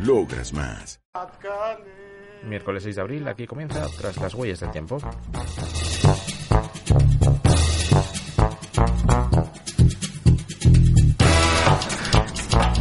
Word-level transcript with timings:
Logras 0.00 0.52
más. 0.52 1.00
Miércoles 2.42 2.82
6 2.82 2.96
de 2.96 3.02
abril, 3.02 3.28
aquí 3.28 3.46
comienza 3.46 3.86
Tras 3.98 4.16
las 4.18 4.34
huellas 4.34 4.60
del 4.60 4.70
tiempo. 4.70 4.98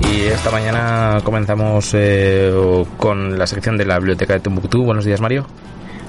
Y 0.01 0.21
esta 0.23 0.51
mañana 0.51 1.19
comenzamos 1.23 1.93
eh, 1.93 2.85
con 2.97 3.37
la 3.37 3.47
sección 3.47 3.77
de 3.77 3.85
la 3.85 3.99
Biblioteca 3.99 4.33
de 4.33 4.39
Timbuktu. 4.41 4.83
Buenos 4.83 5.05
días, 5.05 5.21
Mario. 5.21 5.45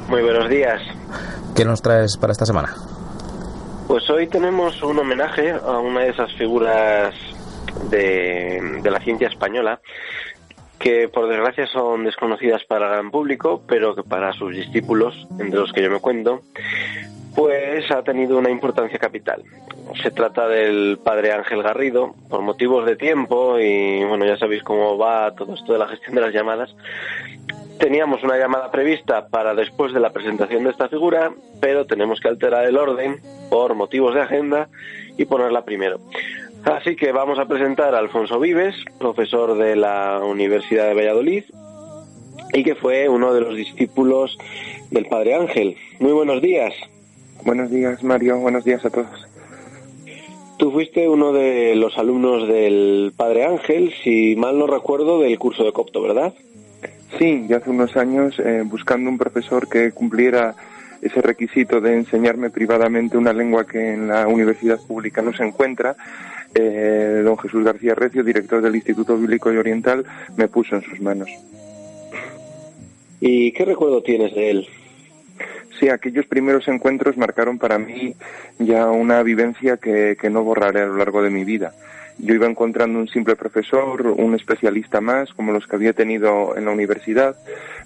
Muy 0.09 0.23
buenos 0.23 0.49
días. 0.49 0.81
¿Qué 1.55 1.65
nos 1.65 1.81
traes 1.81 2.17
para 2.17 2.33
esta 2.33 2.45
semana? 2.45 2.75
Pues 3.87 4.09
hoy 4.11 4.27
tenemos 4.27 4.83
un 4.83 4.99
homenaje 4.99 5.53
a 5.53 5.79
una 5.79 6.01
de 6.01 6.11
esas 6.11 6.33
figuras 6.35 7.15
de, 7.91 8.81
de 8.83 8.91
la 8.91 8.99
ciencia 9.01 9.29
española 9.29 9.81
que 10.85 11.09
por 11.09 11.29
desgracia 11.29 11.67
son 11.67 12.05
desconocidas 12.05 12.63
para 12.65 12.85
el 12.85 12.93
gran 12.93 13.11
público, 13.11 13.63
pero 13.67 13.95
que 13.95 14.03
para 14.03 14.35
sus 14.35 14.55
discípulos, 14.55 15.27
entre 15.41 15.59
los 15.59 15.73
que 15.73 15.83
yo 15.83 15.91
me 15.91 15.99
cuento, 15.99 16.43
pues 17.35 17.91
ha 17.91 18.03
tenido 18.03 18.37
una 18.37 18.51
importancia 18.51 18.99
capital. 18.99 19.43
Se 20.03 20.11
trata 20.11 20.47
del 20.47 20.99
padre 21.03 21.33
Ángel 21.33 21.63
Garrido, 21.63 22.15
por 22.29 22.43
motivos 22.43 22.85
de 22.85 22.97
tiempo 22.97 23.59
y 23.59 24.05
bueno, 24.05 24.27
ya 24.27 24.37
sabéis 24.37 24.63
cómo 24.63 24.99
va 24.99 25.35
todo 25.35 25.55
esto 25.55 25.73
de 25.73 25.79
la 25.79 25.89
gestión 25.89 26.17
de 26.17 26.21
las 26.21 26.35
llamadas. 26.35 26.77
Teníamos 27.79 28.23
una 28.23 28.37
llamada 28.37 28.71
prevista 28.71 29.29
para 29.29 29.55
después 29.55 29.95
de 29.95 30.01
la 30.01 30.11
presentación 30.11 30.65
de 30.65 30.71
esta 30.71 30.91
figura, 30.91 31.33
pero 31.63 31.87
tenemos 31.87 32.21
que 32.21 32.29
alterar 32.29 32.67
el 32.67 32.77
orden 32.77 33.23
por 33.49 33.75
motivos 33.75 34.15
de 34.15 34.21
agenda 34.21 34.69
y 35.17 35.25
ponerla 35.25 35.65
primero. 35.65 35.99
Así 36.65 36.97
que 36.97 37.13
vamos 37.13 37.39
a 37.39 37.45
presentar 37.45 37.95
a 37.95 37.99
Alfonso 37.99 38.41
Vives, 38.41 38.75
profesor 38.99 39.59
de 39.59 39.77
la 39.77 40.21
Universidad 40.25 40.89
de 40.89 40.95
Valladolid 40.95 41.45
y 42.55 42.65
que 42.65 42.75
fue 42.75 43.09
uno 43.09 43.35
de 43.35 43.43
los 43.43 43.55
discípulos 43.55 44.39
del 44.91 45.05
Padre 45.05 45.35
Ángel. 45.35 45.77
Muy 46.01 46.13
buenos 46.13 46.41
días. 46.41 46.73
Buenos 47.45 47.71
días, 47.71 48.03
Mario. 48.03 48.39
Buenos 48.39 48.65
días 48.65 48.83
a 48.87 48.91
todos. 48.91 49.29
Tú 50.57 50.73
fuiste 50.73 51.07
uno 51.07 51.33
de 51.33 51.75
los 51.75 51.99
alumnos 51.99 52.49
del 52.49 53.13
Padre 53.15 53.45
Ángel, 53.45 53.93
si 54.03 54.35
mal 54.35 54.59
no 54.59 54.67
recuerdo, 54.67 55.21
del 55.21 55.39
curso 55.39 55.65
de 55.65 55.73
copto, 55.73 56.01
¿verdad? 56.01 56.33
Sí, 57.19 57.45
ya 57.47 57.59
hace 57.59 57.69
unos 57.69 57.95
años, 57.97 58.39
eh, 58.39 58.63
buscando 58.65 59.11
un 59.11 59.19
profesor 59.19 59.69
que 59.69 59.93
cumpliera 59.93 60.55
ese 61.03 61.21
requisito 61.21 61.83
de 61.83 61.95
enseñarme 61.95 62.49
privadamente 62.49 63.19
una 63.19 63.35
lengua 63.35 63.67
que 63.67 63.93
en 63.93 64.09
la 64.09 64.27
universidad 64.27 64.79
pública 64.87 65.21
no 65.21 65.35
se 65.35 65.45
encuentra, 65.45 65.97
eh, 66.55 67.23
don 67.25 67.39
Jesús 67.39 67.65
García 67.65 67.95
Recio, 67.95 68.23
director 68.23 68.63
del 68.63 68.77
Instituto 68.77 69.17
Bíblico 69.17 69.53
y 69.53 69.57
Oriental, 69.57 70.05
me 70.37 70.49
puso 70.49 70.77
en 70.77 70.83
sus 70.83 71.01
manos. 71.01 71.29
¿Y 73.21 73.53
qué 73.53 73.65
recuerdo 73.65 74.03
tienes 74.03 74.35
de 74.35 74.51
él? 74.51 74.69
Sí, 75.79 75.89
aquellos 75.89 76.27
primeros 76.27 76.69
encuentros 76.69 77.17
marcaron 77.17 77.59
para 77.59 77.79
mí 77.79 78.15
ya 78.59 78.87
una 78.91 79.23
vivencia 79.23 79.77
que, 79.77 80.17
que 80.21 80.31
no 80.31 80.45
borraré 80.45 80.83
a 80.83 80.87
lo 80.87 80.97
largo 80.97 81.23
de 81.23 81.31
mi 81.31 81.45
vida 81.45 81.75
yo 82.19 82.35
iba 82.35 82.47
encontrando 82.47 82.99
un 82.99 83.09
simple 83.09 83.37
profesor, 83.37 84.07
un 84.07 84.35
especialista 84.35 85.01
más, 85.01 85.33
como 85.35 85.53
los 85.53 85.67
que 85.67 85.77
había 85.77 85.93
tenido 85.93 86.57
en 86.57 86.65
la 86.65 86.71
universidad, 86.71 87.37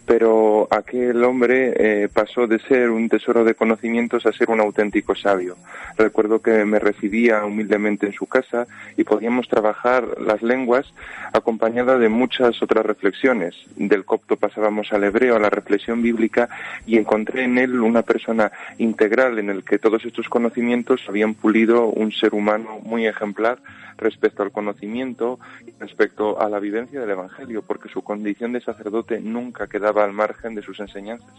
pero 0.06 0.68
aquel 0.70 1.22
hombre 1.24 1.74
eh, 1.76 2.08
pasó 2.08 2.46
de 2.46 2.58
ser 2.60 2.90
un 2.90 3.08
tesoro 3.08 3.44
de 3.44 3.54
conocimientos 3.54 4.24
a 4.24 4.32
ser 4.32 4.50
un 4.50 4.60
auténtico 4.60 5.14
sabio. 5.14 5.56
Recuerdo 5.98 6.40
que 6.40 6.64
me 6.64 6.78
recibía 6.78 7.44
humildemente 7.44 8.06
en 8.06 8.12
su 8.12 8.26
casa 8.26 8.66
y 8.96 9.04
podíamos 9.04 9.48
trabajar 9.48 10.20
las 10.20 10.42
lenguas 10.42 10.86
acompañada 11.32 11.98
de 11.98 12.08
muchas 12.08 12.62
otras 12.62 12.86
reflexiones. 12.86 13.54
Del 13.76 14.04
copto 14.06 14.36
pasábamos 14.36 14.92
al 14.92 15.04
hebreo, 15.04 15.36
a 15.36 15.40
la 15.40 15.50
reflexión 15.50 16.00
bíblica 16.00 16.48
y 16.86 16.96
encontré 16.96 17.44
en 17.44 17.58
él 17.58 17.78
una 17.80 18.02
persona 18.02 18.50
integral 18.78 19.38
en 19.38 19.50
el 19.50 19.62
que 19.62 19.78
todos 19.78 20.04
estos 20.06 20.28
conocimientos 20.28 21.02
habían 21.06 21.34
pulido 21.34 21.86
un 21.86 22.12
ser 22.12 22.34
humano 22.34 22.80
muy 22.82 23.06
ejemplar 23.06 23.58
respecto 23.98 24.42
al 24.42 24.52
conocimiento 24.52 25.38
respecto 25.78 26.40
a 26.40 26.48
la 26.48 26.58
vivencia 26.58 27.00
del 27.00 27.10
Evangelio, 27.10 27.62
porque 27.62 27.88
su 27.88 28.02
condición 28.02 28.52
de 28.52 28.60
sacerdote 28.60 29.20
nunca 29.20 29.66
quedaba 29.66 30.04
al 30.04 30.12
margen 30.12 30.54
de 30.54 30.62
sus 30.62 30.80
enseñanzas. 30.80 31.34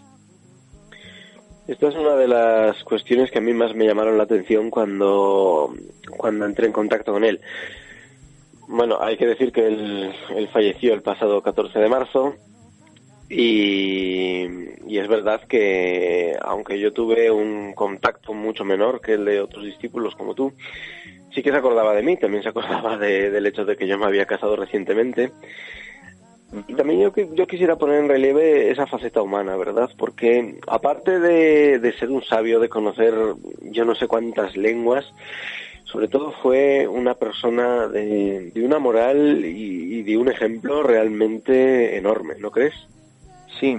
Esta 1.70 1.88
es 1.88 1.96
una 1.96 2.16
de 2.16 2.28
las 2.28 2.84
cuestiones 2.84 3.30
que 3.30 3.38
a 3.38 3.42
mí 3.42 3.54
más 3.54 3.76
me 3.76 3.86
llamaron 3.86 4.18
la 4.18 4.24
atención 4.24 4.72
cuando, 4.72 5.72
cuando 6.18 6.46
entré 6.46 6.66
en 6.66 6.74
contacto 6.74 7.14
con 7.14 7.24
él. 7.24 7.40
Bueno, 8.68 8.98
hay 9.00 9.18
que 9.18 9.28
decir 9.28 9.52
que 9.52 9.68
él, 9.68 10.48
falleció 10.52 10.96
el 10.96 11.04
pasado 11.04 11.44
14 11.44 11.78
de 11.78 11.88
marzo 11.88 12.36
y, 13.30 14.46
es 14.98 15.08
verdad 15.08 15.42
que 15.48 16.36
aunque 16.42 16.80
yo 16.80 16.92
tuve 16.92 17.30
un 17.30 17.74
contacto 17.74 18.34
mucho 18.34 18.66
menor 18.66 19.00
que 19.00 19.14
el 19.14 19.26
de 19.26 19.40
otros 19.40 19.64
discípulos 19.64 20.16
como 20.16 20.34
tú, 20.34 20.54
sí 21.34 21.44
que 21.44 21.52
se 21.52 21.58
acordaba 21.58 21.94
de 21.94 22.04
mí, 22.04 22.18
también 22.18 22.44
se 22.44 22.50
acordaba 22.50 22.98
del 22.98 23.46
hecho 23.46 23.66
de 23.66 23.76
que 23.76 23.88
yo 23.88 23.98
me 23.98 24.06
había 24.06 24.26
casado 24.26 24.56
recientemente. 24.56 25.32
Y 26.68 26.74
también 26.74 27.00
yo, 27.00 27.14
yo 27.34 27.46
quisiera 27.46 27.76
poner 27.76 28.00
en 28.00 28.10
relieve 28.10 28.72
esa 28.72 28.88
faceta 28.88 29.22
humana, 29.22 29.56
¿verdad? 29.56 29.90
Porque 29.98 30.56
aparte 30.68 31.20
de, 31.20 31.94
ser 32.00 32.10
un 32.10 32.24
sabio, 32.24 32.60
de 32.60 32.70
conocer 32.70 33.14
yo 33.62 33.86
no 33.86 33.94
sé 33.94 34.08
cuántas 34.08 34.58
lenguas, 34.58 35.06
sobre 35.84 36.08
todo 36.08 36.32
fue 36.32 36.88
una 36.88 37.14
persona 37.14 37.88
de, 37.88 38.52
una 38.56 38.80
moral 38.80 39.46
y 39.46 40.02
de 40.02 40.18
un 40.18 40.30
ejemplo 40.30 40.82
realmente 40.82 41.98
enorme, 41.98 42.36
¿no 42.40 42.50
crees? 42.50 42.74
Sí, 43.60 43.78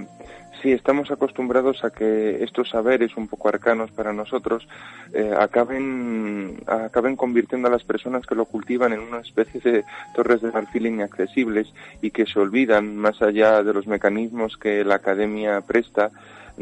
Sí, 0.61 0.71
estamos 0.71 1.09
acostumbrados 1.09 1.83
a 1.83 1.89
que 1.89 2.43
estos 2.43 2.69
saberes 2.69 3.17
un 3.17 3.27
poco 3.27 3.49
arcanos 3.49 3.89
para 3.91 4.13
nosotros 4.13 4.67
eh, 5.11 5.33
acaben, 5.35 6.57
acaben 6.67 7.15
convirtiendo 7.15 7.67
a 7.67 7.71
las 7.71 7.83
personas 7.83 8.27
que 8.27 8.35
lo 8.35 8.45
cultivan 8.45 8.93
en 8.93 8.99
una 8.99 9.21
especie 9.21 9.59
de 9.59 9.83
torres 10.13 10.41
de 10.41 10.51
marfil 10.51 10.85
inaccesibles 10.85 11.73
y 12.03 12.11
que 12.11 12.27
se 12.27 12.39
olvidan, 12.39 12.95
más 12.95 13.23
allá 13.23 13.63
de 13.63 13.73
los 13.73 13.87
mecanismos 13.87 14.55
que 14.55 14.85
la 14.85 14.95
academia 14.95 15.61
presta, 15.61 16.11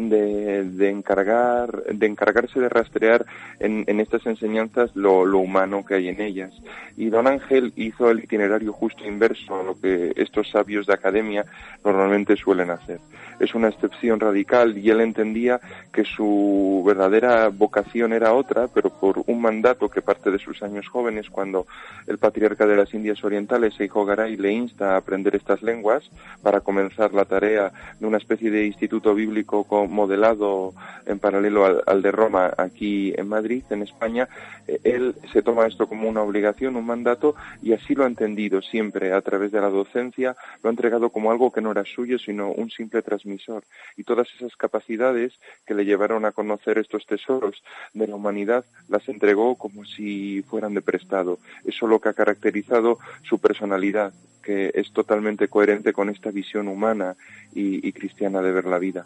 de, 0.08 0.90
encargar, 0.90 1.84
de 1.84 2.06
encargarse 2.06 2.60
de 2.60 2.70
rastrear 2.70 3.26
en, 3.60 4.00
estas 4.00 4.26
enseñanzas 4.26 4.96
lo, 4.96 5.26
lo, 5.26 5.40
humano 5.40 5.84
que 5.84 5.96
hay 5.96 6.08
en 6.08 6.22
ellas. 6.22 6.54
Y 6.96 7.10
don 7.10 7.28
Ángel 7.28 7.74
hizo 7.76 8.10
el 8.10 8.24
itinerario 8.24 8.72
justo 8.72 9.06
inverso 9.06 9.60
a 9.60 9.64
lo 9.64 9.80
que 9.80 10.14
estos 10.16 10.50
sabios 10.50 10.86
de 10.86 10.94
academia 10.94 11.46
normalmente 11.84 12.36
suelen 12.38 12.70
hacer. 12.70 13.00
Es 13.40 13.56
una 13.56 13.70
excepción 13.70 14.20
radical 14.20 14.78
y 14.78 14.90
él 14.90 15.02
entendía 15.02 15.60
que 15.92 16.04
su 16.04 16.84
verdadera 16.86 17.50
vocación 17.50 18.14
era 18.14 18.34
otra, 18.34 18.68
pero 18.68 18.90
por 18.90 19.24
un 19.28 19.42
mandato 19.42 19.90
que 19.90 20.02
parte 20.02 20.30
de 20.30 20.40
sus 20.40 20.62
años 20.62 20.88
jóvenes, 20.88 21.30
cuando 21.30 21.66
el 22.08 22.18
patriarca 22.18 22.68
de 22.68 22.76
las 22.76 22.94
Indias 22.94 23.24
Orientales, 23.24 23.76
Seijo 23.76 24.06
Garay, 24.06 24.36
le 24.36 24.52
insta 24.52 24.94
a 24.94 24.98
aprender 24.98 25.36
estas 25.36 25.62
lenguas 25.62 26.10
para 26.44 26.62
comenzar 26.62 27.14
la 27.14 27.26
tarea 27.26 27.72
de 28.00 28.06
una 28.06 28.18
especie 28.18 28.52
de 28.52 28.66
instituto 28.66 29.16
bíblico 29.16 29.64
con 29.64 29.89
modelado 29.90 30.74
en 31.06 31.20
paralelo 31.20 31.84
al, 31.86 32.02
de 32.02 32.12
Roma 32.12 32.54
aquí 32.58 33.14
en 33.18 33.28
Madrid, 33.28 33.64
en 33.70 33.82
España, 33.82 34.30
eh, 34.68 34.80
él 34.84 35.16
se 35.34 35.42
toma 35.42 35.68
esto 35.68 35.88
como 35.88 36.08
una 36.08 36.22
obligación, 36.22 36.76
un 36.76 36.86
mandato, 36.86 37.36
y 37.62 37.74
así 37.74 37.96
lo 37.96 38.04
ha 38.04 38.08
entendido 38.08 38.62
siempre 38.62 39.12
a 39.14 39.22
través 39.22 39.52
de 39.52 39.60
la 39.60 39.70
docencia, 39.70 40.36
lo 40.64 40.70
ha 40.70 40.72
entregado 40.72 41.10
como 41.10 41.32
algo 41.32 41.52
que 41.52 41.62
no 41.62 41.72
era 41.72 41.84
suyo, 41.84 42.20
sino 42.20 42.52
un 42.52 42.70
simple 42.70 43.02
transmisor. 43.02 43.64
Y 43.98 44.04
todas 44.04 44.28
esas 44.36 44.56
capacidades 44.56 45.34
que 45.66 45.74
le 45.74 45.86
llevaron 45.86 46.26
a 46.26 46.32
conocer 46.32 46.78
estos 46.78 47.06
tesoros 47.06 47.64
de 47.94 48.08
la 48.08 48.16
humanidad, 48.16 48.66
las 48.88 49.08
entregó 49.10 49.56
como 49.56 49.86
si 49.86 50.44
fueran 50.44 50.74
de 50.74 50.82
prestado. 50.82 51.40
Eso 51.66 51.86
es 51.86 51.90
lo 51.90 52.00
que 52.00 52.10
ha 52.10 52.14
caracterizado 52.14 53.00
su 53.24 53.40
personalidad, 53.40 54.14
que 54.44 54.72
es 54.74 54.94
totalmente 54.94 55.48
coherente 55.48 55.92
con 55.92 56.10
esta 56.10 56.32
visión 56.32 56.68
humana 56.68 57.16
y 57.54 57.92
cristiana 57.94 58.42
de 58.42 58.52
ver 58.52 58.66
la 58.66 58.78
vida 58.78 59.06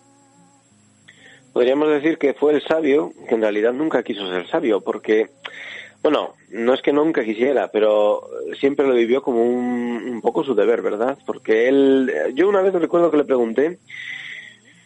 podríamos 1.53 1.87
decir 1.89 2.17
que 2.17 2.33
fue 2.33 2.53
el 2.53 2.63
sabio 2.63 3.11
que 3.29 3.35
en 3.35 3.41
realidad 3.41 3.73
nunca 3.73 4.03
quiso 4.03 4.27
ser 4.27 4.47
sabio, 4.47 4.81
porque 4.81 5.29
Bueno, 6.01 6.33
no 6.49 6.73
es 6.73 6.81
que 6.81 6.91
nunca 6.91 7.23
quisiera, 7.23 7.69
pero 7.71 8.27
siempre 8.59 8.85
lo 8.85 8.93
vivió 8.93 9.21
como 9.21 9.41
un, 9.41 10.03
un 10.05 10.21
poco 10.21 10.43
su 10.43 10.53
deber, 10.53 10.81
¿verdad? 10.81 11.17
Porque 11.25 11.69
él, 11.69 12.11
yo 12.35 12.49
una 12.49 12.61
vez 12.61 12.73
recuerdo 12.73 13.09
que 13.09 13.17
le 13.17 13.23
pregunté, 13.23 13.79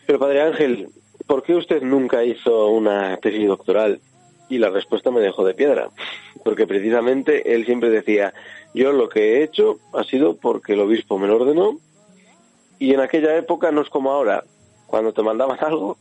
pero 0.06 0.20
Padre 0.20 0.42
Ángel, 0.44 0.90
¿por 1.26 1.42
qué 1.42 1.56
usted 1.56 1.82
nunca 1.82 2.24
hizo 2.24 2.68
una 2.68 3.18
tesis 3.18 3.48
doctoral? 3.48 4.00
Y 4.48 4.60
la 4.60 4.70
respuesta 4.70 5.10
me 5.10 5.20
dejó 5.20 5.44
de 5.44 5.56
piedra, 5.56 5.90
porque 6.44 6.68
precisamente 6.68 7.54
él 7.54 7.66
siempre 7.66 7.90
decía, 7.90 8.34
yo 8.74 8.92
lo 8.94 9.10
que 9.10 9.38
he 9.40 9.44
hecho 9.44 9.80
ha 9.94 10.04
sido 10.04 10.38
porque 10.38 10.74
el 10.74 10.82
obispo 10.82 11.18
me 11.18 11.28
lo 11.28 11.38
ordenó 11.38 11.80
y 12.80 12.94
en 12.94 13.00
aquella 13.00 13.36
época 13.36 13.72
no 13.72 13.82
es 13.82 13.90
como 13.90 14.12
ahora, 14.12 14.44
cuando 14.86 15.14
te 15.14 15.24
mandaban 15.24 15.58
algo 15.62 15.98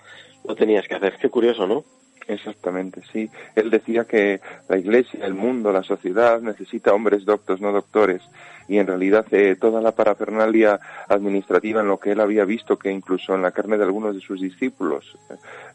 lo 0.47 0.55
tenías 0.55 0.87
que 0.87 0.95
hacer. 0.95 1.17
Qué 1.21 1.29
curioso, 1.29 1.67
¿no? 1.67 1.85
Exactamente, 2.29 3.03
sí. 3.13 3.31
Él 3.55 3.71
decía 3.71 4.05
que 4.05 4.41
la 4.69 4.79
Iglesia, 4.79 5.25
el 5.25 5.35
mundo, 5.35 5.73
la 5.73 5.83
sociedad 5.83 6.41
necesita 6.41 6.93
hombres 6.93 7.25
doctos, 7.25 7.61
no 7.61 7.73
doctores. 7.73 8.23
Y 8.69 8.79
en 8.79 8.87
realidad 8.87 9.27
eh, 9.31 9.57
toda 9.61 9.81
la 9.81 9.93
parafernalia 9.93 10.81
administrativa 11.09 11.81
en 11.81 11.89
lo 11.89 11.99
que 11.99 12.13
él 12.13 12.21
había 12.21 12.45
visto, 12.45 12.79
que 12.79 12.91
incluso 12.91 13.35
en 13.35 13.43
la 13.43 13.53
carne 13.53 13.77
de 13.77 13.85
algunos 13.85 14.15
de 14.15 14.21
sus 14.21 14.41
discípulos, 14.41 15.17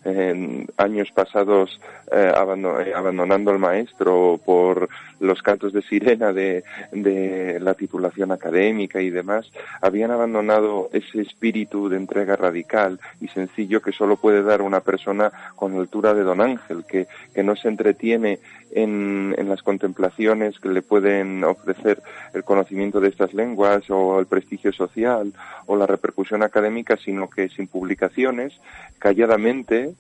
en 0.04 0.68
años 0.78 1.12
pasados 1.14 1.80
eh, 2.12 2.32
eh, 2.32 2.94
abandonando 2.96 3.52
al 3.52 3.60
maestro 3.60 4.40
por 4.44 4.90
los 5.20 5.42
cantos 5.42 5.74
de 5.74 5.82
sirena 5.82 6.34
de, 6.34 6.64
de 6.92 7.60
la 7.60 7.74
titulación 7.74 8.32
académica 8.32 9.02
y 9.02 9.10
demás, 9.10 9.52
habían 9.82 10.12
abandonado 10.12 10.90
ese 10.94 11.22
espíritu 11.22 11.90
de 11.90 11.98
entrega 11.98 12.36
radical 12.36 13.00
y 13.20 13.28
sencillo 13.28 13.82
que 13.82 13.92
solo 13.92 14.18
puede 14.18 14.44
dar 14.44 14.62
una 14.62 14.82
persona 14.82 15.32
con 15.56 15.74
la 15.74 15.80
altura 15.80 16.14
de 16.14 16.24
don 16.24 16.42
Ángel, 16.42 16.86
que, 16.86 17.08
que 17.34 17.44
no 17.44 17.56
se 17.56 17.68
entretiene 17.68 18.40
en, 18.72 19.36
en, 19.38 19.50
las 19.50 19.62
contemplaciones 19.62 20.60
que 20.60 20.70
le 20.70 20.82
pueden 20.82 21.44
ofrecer 21.44 22.02
el 22.34 22.44
conocimiento 22.44 23.00
de 23.00 23.10
estas 23.10 23.34
lenguas 23.34 23.90
o 23.90 24.20
el 24.20 24.26
prestigio 24.26 24.72
social 24.72 25.34
o 25.66 25.76
la 25.76 25.88
repercusión 25.88 26.44
académica, 26.44 26.98
sino 26.98 27.30
que 27.30 27.50
sin 27.50 27.68
publicaciones, 27.68 28.60
calladamente, 29.00 29.94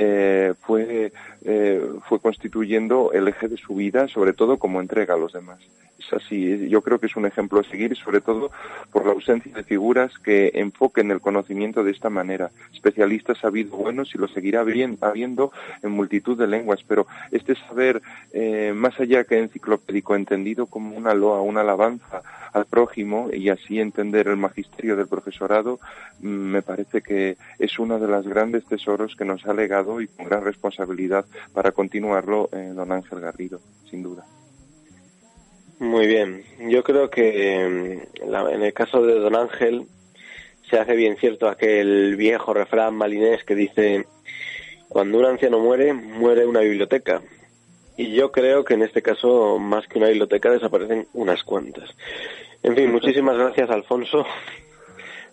eh, 0.00 0.54
fue, 0.60 1.12
eh, 1.50 1.80
fue 2.06 2.20
constituyendo 2.20 3.10
el 3.14 3.26
eje 3.26 3.48
de 3.48 3.56
su 3.56 3.74
vida, 3.74 4.06
sobre 4.06 4.34
todo 4.34 4.58
como 4.58 4.82
entrega 4.82 5.14
a 5.14 5.16
los 5.16 5.32
demás. 5.32 5.58
Es 5.98 6.12
así, 6.12 6.68
yo 6.68 6.82
creo 6.82 7.00
que 7.00 7.06
es 7.06 7.16
un 7.16 7.24
ejemplo 7.24 7.58
a 7.58 7.64
seguir, 7.64 7.96
sobre 7.96 8.20
todo 8.20 8.50
por 8.92 9.06
la 9.06 9.12
ausencia 9.12 9.52
de 9.52 9.64
figuras 9.64 10.12
que 10.18 10.50
enfoquen 10.54 11.10
el 11.10 11.22
conocimiento 11.22 11.82
de 11.82 11.90
esta 11.90 12.10
manera. 12.10 12.50
Especialistas 12.74 13.42
ha 13.42 13.48
habido 13.48 13.78
buenos 13.78 14.14
y 14.14 14.18
lo 14.18 14.28
seguirá 14.28 14.60
habiendo 14.60 15.52
en 15.82 15.90
multitud 15.90 16.38
de 16.38 16.46
lenguas, 16.46 16.84
pero 16.86 17.06
este 17.32 17.54
saber, 17.54 18.02
eh, 18.32 18.72
más 18.76 19.00
allá 19.00 19.24
que 19.24 19.38
enciclopédico, 19.38 20.14
entendido 20.14 20.66
como 20.66 20.96
una 20.96 21.14
loa, 21.14 21.40
una 21.40 21.62
alabanza 21.62 22.22
al 22.52 22.66
prójimo 22.66 23.28
y 23.32 23.48
así 23.48 23.80
entender 23.80 24.28
el 24.28 24.36
magisterio 24.36 24.96
del 24.96 25.08
profesorado, 25.08 25.80
mm, 26.20 26.26
me 26.28 26.62
parece 26.62 27.02
que 27.02 27.36
es 27.58 27.78
uno 27.78 27.98
de 27.98 28.08
los 28.08 28.26
grandes 28.26 28.64
tesoros 28.66 29.16
que 29.16 29.24
nos 29.24 29.44
ha 29.46 29.52
legado 29.52 30.00
y 30.00 30.08
con 30.08 30.26
gran 30.26 30.44
responsabilidad 30.44 31.24
para 31.52 31.72
continuarlo 31.72 32.48
eh, 32.52 32.72
don 32.74 32.92
Ángel 32.92 33.20
Garrido, 33.20 33.60
sin 33.88 34.02
duda. 34.02 34.24
Muy 35.78 36.06
bien, 36.06 36.42
yo 36.68 36.82
creo 36.82 37.08
que 37.08 38.02
mm, 38.20 38.34
en 38.48 38.62
el 38.62 38.72
caso 38.72 39.02
de 39.02 39.14
don 39.14 39.36
Ángel 39.36 39.86
se 40.68 40.78
hace 40.78 40.94
bien 40.96 41.16
cierto 41.16 41.48
aquel 41.48 42.16
viejo 42.16 42.52
refrán 42.52 42.96
malinés 42.96 43.44
que 43.44 43.54
dice 43.54 44.06
cuando 44.88 45.18
un 45.18 45.26
anciano 45.26 45.60
muere, 45.60 45.92
muere 45.92 46.46
una 46.46 46.60
biblioteca. 46.60 47.22
Y 47.96 48.14
yo 48.14 48.32
creo 48.32 48.64
que 48.64 48.74
en 48.74 48.82
este 48.82 49.02
caso, 49.02 49.58
más 49.58 49.86
que 49.86 49.98
una 49.98 50.08
biblioteca, 50.08 50.50
desaparecen 50.50 51.08
unas 51.12 51.42
cuantas. 51.42 51.94
En 52.62 52.74
fin, 52.74 52.90
muchísimas 52.92 53.36
gracias, 53.36 53.70
Alfonso. 53.70 54.24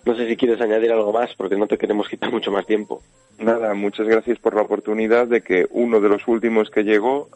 No 0.05 0.15
sé 0.15 0.27
si 0.27 0.37
quieres 0.37 0.61
añadir 0.61 0.91
algo 0.91 1.11
más, 1.11 1.33
porque 1.35 1.57
no 1.57 1.67
te 1.67 1.77
queremos 1.77 2.07
quitar 2.07 2.31
mucho 2.31 2.51
más 2.51 2.65
tiempo. 2.65 3.01
Nada, 3.39 3.73
muchas 3.73 4.07
gracias 4.07 4.37
por 4.39 4.55
la 4.55 4.61
oportunidad 4.61 5.27
de 5.27 5.41
que 5.41 5.67
uno 5.71 5.99
de 5.99 6.09
los 6.09 6.27
últimos 6.27 6.69
que 6.69 6.83
llegó, 6.83 7.29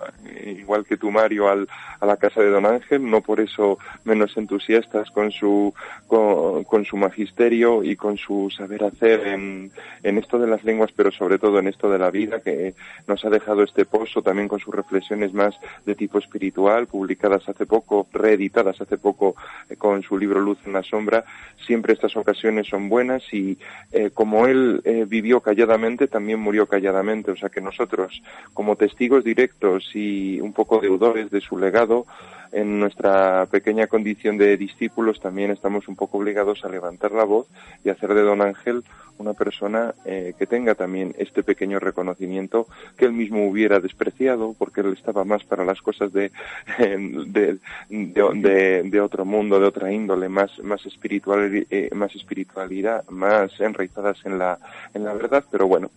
igual 0.51 0.85
que 0.85 0.97
tú 0.97 1.11
Mario, 1.11 1.49
al, 1.49 1.67
a 1.99 2.05
la 2.05 2.17
casa 2.17 2.41
de 2.41 2.49
Don 2.49 2.65
Ángel, 2.65 3.09
no 3.09 3.21
por 3.21 3.39
eso 3.39 3.77
menos 4.03 4.35
entusiastas 4.37 5.09
con 5.11 5.31
su, 5.31 5.73
con, 6.07 6.85
su 6.85 6.97
magisterio 6.97 7.83
y 7.83 7.95
con 7.95 8.17
su 8.17 8.49
saber 8.49 8.83
hacer 8.83 9.27
en, 9.27 9.71
en, 10.03 10.17
esto 10.17 10.39
de 10.39 10.47
las 10.47 10.63
lenguas, 10.63 10.91
pero 10.95 11.11
sobre 11.11 11.37
todo 11.37 11.59
en 11.59 11.67
esto 11.67 11.89
de 11.89 11.99
la 11.99 12.09
vida, 12.09 12.39
que 12.39 12.73
nos 13.07 13.23
ha 13.25 13.29
dejado 13.29 13.63
este 13.63 13.85
pozo 13.85 14.21
también 14.21 14.47
con 14.47 14.59
sus 14.59 14.73
reflexiones 14.73 15.33
más 15.33 15.55
de 15.85 15.95
tipo 15.95 16.19
espiritual, 16.19 16.87
publicadas 16.87 17.47
hace 17.49 17.65
poco, 17.65 18.07
reeditadas 18.13 18.79
hace 18.81 18.97
poco 18.97 19.35
eh, 19.69 19.75
con 19.75 20.01
su 20.01 20.17
libro 20.17 20.39
Luz 20.39 20.57
en 20.65 20.73
la 20.73 20.83
Sombra. 20.83 21.23
Siempre 21.65 21.93
estas 21.93 22.15
ocasiones 22.15 22.67
son 22.67 22.89
buenas 22.89 23.23
y 23.33 23.57
eh, 23.91 24.09
como 24.13 24.47
él 24.47 24.81
vivió 25.07 25.41
calladamente, 25.41 26.07
también 26.07 26.39
murió 26.39 26.65
calladamente. 26.65 27.31
O 27.31 27.35
sea 27.35 27.49
que 27.49 27.61
nosotros, 27.61 28.21
como 28.53 28.75
testigos 28.75 29.23
directos 29.23 29.91
y 29.93 30.38
un 30.41 30.53
poco 30.53 30.79
deudores 30.79 31.29
de 31.29 31.41
su 31.41 31.57
legado, 31.57 32.05
en 32.51 32.79
nuestra 32.79 33.45
pequeña 33.45 33.87
condición 33.87 34.37
de 34.37 34.57
discípulos 34.57 35.19
también 35.19 35.51
estamos 35.51 35.87
un 35.87 35.95
poco 35.95 36.17
obligados 36.17 36.65
a 36.65 36.69
levantar 36.69 37.11
la 37.11 37.23
voz 37.23 37.47
y 37.83 37.89
hacer 37.89 38.13
de 38.13 38.23
don 38.23 38.41
Ángel 38.41 38.83
una 39.19 39.33
persona 39.33 39.93
eh, 40.05 40.33
que 40.37 40.47
tenga 40.47 40.75
también 40.75 41.13
este 41.17 41.43
pequeño 41.43 41.79
reconocimiento 41.79 42.67
que 42.97 43.05
él 43.05 43.13
mismo 43.13 43.47
hubiera 43.47 43.79
despreciado 43.79 44.55
porque 44.57 44.81
él 44.81 44.93
estaba 44.93 45.23
más 45.23 45.43
para 45.43 45.65
las 45.65 45.81
cosas 45.81 46.11
de, 46.13 46.31
de, 46.79 47.59
de, 47.89 49.01
otro 49.01 49.25
mundo, 49.25 49.59
de 49.59 49.67
otra 49.67 49.91
índole, 49.91 50.29
más, 50.29 50.57
más, 50.59 50.85
espiritual, 50.85 51.65
eh, 51.69 51.89
más 51.93 52.15
espiritualidad, 52.15 53.07
más 53.09 53.59
enraizadas 53.59 54.17
en 54.25 54.39
la, 54.39 54.57
en 54.93 55.03
la 55.03 55.13
verdad, 55.13 55.43
pero 55.51 55.67
bueno, 55.67 55.91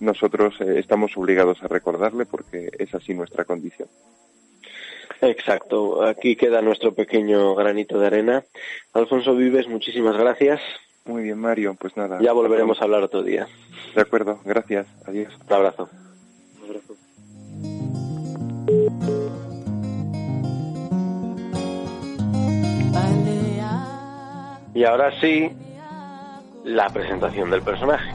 nosotros 0.00 0.54
eh, 0.60 0.78
estamos 0.78 1.16
obligados 1.16 1.62
a 1.62 1.68
recordarle 1.68 2.26
porque 2.26 2.70
es 2.78 2.94
así 2.94 3.14
nuestra 3.14 3.44
condición. 3.44 3.88
Exacto, 5.20 6.04
aquí 6.04 6.34
queda 6.34 6.62
nuestro 6.62 6.92
pequeño 6.94 7.54
granito 7.54 7.98
de 8.00 8.06
arena. 8.06 8.44
Alfonso 8.92 9.36
Vives, 9.36 9.68
muchísimas 9.68 10.16
gracias. 10.16 10.60
Muy 11.04 11.22
bien, 11.24 11.38
Mario, 11.38 11.74
pues 11.78 11.96
nada. 11.96 12.20
Ya 12.20 12.32
volveremos 12.32 12.80
a 12.80 12.84
hablar 12.84 13.02
otro 13.02 13.22
día. 13.22 13.48
De 13.94 14.00
acuerdo, 14.00 14.38
gracias, 14.44 14.86
adiós. 15.06 15.36
Un 15.46 15.52
abrazo. 15.52 15.88
Un 16.58 16.68
abrazo. 16.68 16.94
Y 24.74 24.84
ahora 24.84 25.20
sí, 25.20 25.50
la 26.64 26.88
presentación 26.88 27.50
del 27.50 27.62
personaje. 27.62 28.10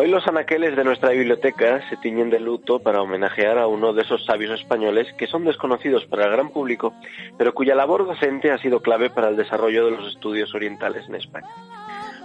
Hoy 0.00 0.06
los 0.06 0.28
anaqueles 0.28 0.76
de 0.76 0.84
nuestra 0.84 1.10
biblioteca 1.10 1.82
se 1.90 1.96
tiñen 1.96 2.30
de 2.30 2.38
luto 2.38 2.78
para 2.78 3.02
homenajear 3.02 3.58
a 3.58 3.66
uno 3.66 3.92
de 3.92 4.02
esos 4.02 4.24
sabios 4.24 4.60
españoles 4.60 5.12
que 5.18 5.26
son 5.26 5.44
desconocidos 5.44 6.06
para 6.06 6.26
el 6.26 6.30
gran 6.30 6.50
público, 6.50 6.94
pero 7.36 7.52
cuya 7.52 7.74
labor 7.74 8.06
docente 8.06 8.52
ha 8.52 8.58
sido 8.58 8.80
clave 8.80 9.10
para 9.10 9.28
el 9.28 9.36
desarrollo 9.36 9.86
de 9.86 9.90
los 9.90 10.14
estudios 10.14 10.54
orientales 10.54 11.08
en 11.08 11.16
España. 11.16 11.48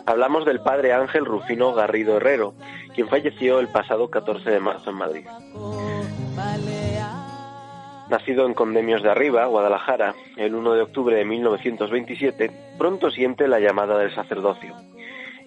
Hablamos 0.06 0.46
del 0.46 0.60
padre 0.60 0.94
Ángel 0.94 1.26
Rufino 1.26 1.74
Garrido 1.74 2.18
Herrero, 2.18 2.54
quien 2.94 3.08
falleció 3.08 3.60
el 3.60 3.70
pasado 3.70 4.12
14 4.12 4.52
de 4.52 4.60
marzo 4.60 4.92
en 4.92 4.96
Madrid. 4.96 5.26
Nacido 8.08 8.46
en 8.46 8.54
Condemios 8.54 9.02
de 9.02 9.10
Arriba, 9.10 9.48
Guadalajara, 9.48 10.14
el 10.38 10.54
1 10.54 10.74
de 10.74 10.82
octubre 10.84 11.16
de 11.16 11.26
1927, 11.26 12.52
pronto 12.78 13.10
siente 13.10 13.48
la 13.48 13.60
llamada 13.60 13.98
del 13.98 14.14
sacerdocio 14.14 14.76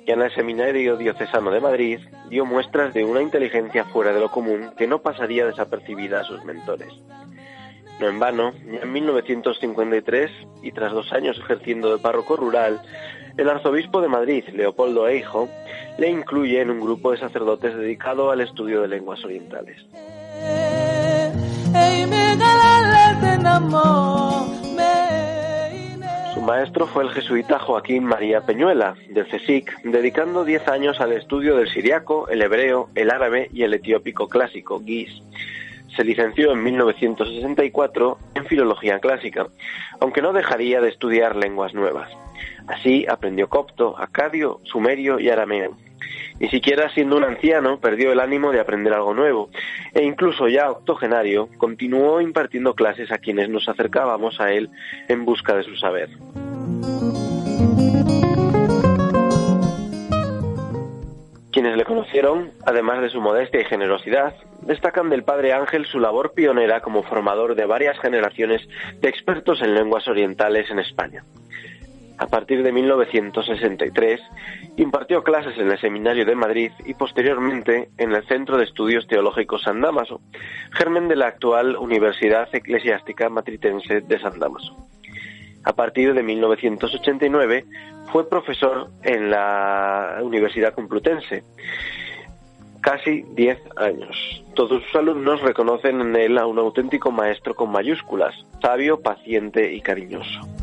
y 0.07 0.13
en 0.13 0.23
el 0.23 0.33
Seminario 0.33 0.97
Diocesano 0.97 1.51
de 1.51 1.61
Madrid 1.61 1.99
dio 2.31 2.47
muestras 2.47 2.95
de 2.95 3.05
una 3.05 3.23
inteligencia 3.23 3.85
fuera 3.85 4.13
de 4.13 4.21
lo 4.21 4.31
común 4.31 4.71
que 4.77 4.87
no 4.87 5.01
pasaría 5.01 5.45
desapercibida 5.47 6.21
a 6.21 6.25
sus 6.25 6.45
mentores. 6.45 6.93
No 7.99 8.09
en 8.09 8.19
vano, 8.19 8.53
en 8.67 8.93
1953, 8.93 10.31
y 10.63 10.73
tras 10.73 10.93
dos 10.93 11.13
años 11.13 11.39
ejerciendo 11.39 11.91
de 11.91 12.03
párroco 12.03 12.37
rural, 12.37 12.81
el 13.37 13.49
arzobispo 13.49 14.01
de 14.01 14.09
Madrid, 14.09 14.45
Leopoldo 14.53 15.09
Eijo, 15.09 15.49
le 15.99 16.09
incluye 16.09 16.61
en 16.61 16.71
un 16.71 16.81
grupo 16.81 17.11
de 17.11 17.19
sacerdotes 17.19 17.75
dedicado 17.75 18.31
al 18.31 18.41
estudio 18.41 18.83
de 18.83 18.89
lenguas 18.89 19.25
orientales 19.25 19.85
maestro 26.47 26.87
fue 26.87 27.03
el 27.03 27.11
jesuita 27.11 27.59
Joaquín 27.59 28.05
María 28.05 28.41
Peñuela, 28.41 28.95
del 29.09 29.27
CSIC, 29.27 29.83
dedicando 29.83 30.45
diez 30.45 30.67
años 30.69 31.01
al 31.01 31.13
estudio 31.13 31.57
del 31.57 31.69
siriaco, 31.69 32.29
el 32.29 32.41
hebreo, 32.41 32.89
el 32.95 33.11
árabe 33.11 33.51
y 33.53 33.65
el 33.65 33.75
etiópico 33.75 34.29
clásico. 34.29 34.81
Se 35.97 36.05
licenció 36.05 36.53
en 36.53 36.63
1964 36.63 38.19
en 38.37 38.45
Filología 38.47 39.01
Clásica, 39.01 39.49
aunque 39.99 40.23
no 40.23 40.33
dejaría 40.33 40.81
de 40.81 40.89
estudiar 40.89 41.35
lenguas 41.35 41.75
nuevas. 41.75 42.09
Así 42.69 43.07
aprendió 43.09 43.49
copto, 43.49 43.99
acadio, 43.99 44.61
sumerio 44.63 45.19
y 45.19 45.29
arameo. 45.29 45.77
Ni 46.39 46.49
siquiera 46.49 46.91
siendo 46.91 47.17
un 47.17 47.25
anciano 47.25 47.81
perdió 47.81 48.13
el 48.13 48.21
ánimo 48.21 48.53
de 48.53 48.61
aprender 48.61 48.93
algo 48.93 49.15
nuevo, 49.15 49.51
e 49.97 50.03
incluso 50.05 50.47
ya 50.47 50.71
octogenario 50.71 51.49
continuó 51.57 52.21
impartiendo 52.21 52.75
clases 52.75 53.11
a 53.11 53.17
quienes 53.17 53.49
nos 53.49 53.67
acercábamos 53.67 54.39
a 54.43 54.53
él 54.53 54.69
en 55.09 55.25
busca 55.25 55.57
de 55.57 55.63
su 55.63 55.75
saber. 55.75 56.11
Quienes 61.51 61.79
le 61.79 61.85
conocieron, 61.87 62.51
además 62.67 63.01
de 63.01 63.09
su 63.09 63.23
modestia 63.23 63.63
y 63.63 63.65
generosidad, 63.65 64.35
destacan 64.61 65.09
del 65.09 65.25
padre 65.25 65.55
Ángel 65.55 65.87
su 65.87 65.99
labor 65.99 66.35
pionera 66.35 66.83
como 66.83 67.03
formador 67.03 67.55
de 67.55 67.65
varias 67.65 67.99
generaciones 67.99 68.69
de 69.01 69.09
expertos 69.09 69.63
en 69.63 69.75
lenguas 69.75 70.07
orientales 70.09 70.71
en 70.71 70.79
España. 70.79 71.25
A 72.19 72.29
partir 72.29 72.63
de 72.63 72.73
1963, 72.73 74.21
impartió 74.79 75.23
clases 75.23 75.59
en 75.59 75.71
el 75.71 75.79
Seminario 75.79 76.25
de 76.25 76.35
Madrid 76.35 76.73
y 76.87 76.95
posteriormente 76.95 77.91
en 77.99 78.13
el 78.13 78.27
Centro 78.27 78.57
de 78.57 78.65
Estudios 78.65 79.07
Teológicos 79.07 79.63
San 79.63 79.83
Damaso, 79.83 80.21
germen 80.73 81.09
de 81.09 81.17
la 81.17 81.27
actual 81.27 81.77
Universidad 81.77 82.49
Eclesiástica 82.55 83.29
Matritense 83.29 84.01
de 84.01 84.19
San 84.19 84.39
Damaso. 84.39 84.75
A 85.65 85.75
partir 85.75 86.15
de 86.15 86.23
1989 86.23 87.65
fue 88.13 88.29
profesor 88.31 88.89
en 89.03 89.31
la 89.31 90.21
Universidad 90.23 90.73
Complutense, 90.73 91.43
casi 92.81 93.23
10 93.35 93.59
años. 93.77 94.45
Todos 94.55 94.83
sus 94.85 94.95
alumnos 94.95 95.43
reconocen 95.43 96.01
en 96.01 96.17
él 96.17 96.39
a 96.39 96.47
un 96.47 96.59
auténtico 96.59 97.11
maestro 97.11 97.55
con 97.55 97.71
mayúsculas, 97.71 98.35
sabio, 98.63 99.01
paciente 99.03 99.75
y 99.75 99.83
cariñoso. 99.83 100.56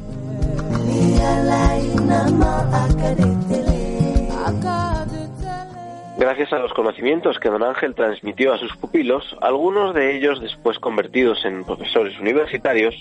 Gracias 6.23 6.53
a 6.53 6.59
los 6.59 6.73
conocimientos 6.73 7.37
que 7.37 7.49
don 7.49 7.63
Ángel 7.63 7.95
transmitió 7.95 8.53
a 8.53 8.57
sus 8.57 8.75
pupilos, 8.77 9.35
algunos 9.41 9.93
de 9.93 10.15
ellos 10.15 10.39
después 10.41 10.79
convertidos 10.79 11.43
en 11.43 11.65
profesores 11.65 12.17
universitarios, 12.19 12.95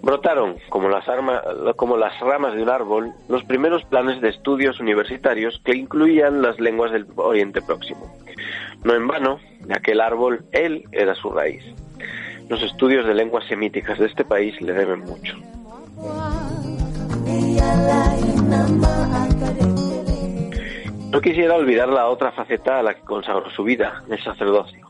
brotaron, 0.00 0.56
como 0.68 0.88
las, 0.88 1.04
ramas 1.06 2.54
de 2.54 2.62
un 2.62 2.68
árbol, 2.68 3.12
los 3.28 3.42
primeros 3.44 3.84
planes 3.84 4.20
de 4.20 4.28
estudios 4.28 4.80
universitarios 4.80 5.60
que 5.64 5.74
incluían 5.76 6.40
las 6.40 6.60
lenguas 6.60 6.92
del 6.92 7.06
Oriente 7.16 7.62
Próximo. 7.62 8.16
No 8.84 8.94
en 8.94 9.08
vano, 9.08 9.40
de 9.60 9.74
aquel 9.74 10.00
árbol 10.00 10.44
él 10.52 10.84
era 10.92 11.14
su 11.14 11.30
raíz. 11.30 11.64
Los 12.48 12.62
estudios 12.62 13.06
de 13.06 13.14
lenguas 13.14 13.44
semíticas 13.48 13.98
de 13.98 14.06
este 14.06 14.24
país 14.24 14.60
le 14.60 14.72
deben 14.72 15.00
mucho. 15.00 15.36
No 21.12 21.20
quisiera 21.20 21.56
olvidar 21.56 21.90
la 21.90 22.08
otra 22.08 22.32
faceta 22.32 22.78
a 22.78 22.82
la 22.82 22.94
que 22.94 23.02
consagró 23.02 23.50
su 23.50 23.64
vida, 23.64 24.02
el 24.08 24.22
sacerdocio. 24.24 24.88